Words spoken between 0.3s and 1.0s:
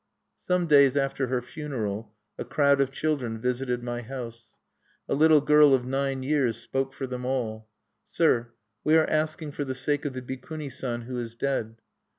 Some days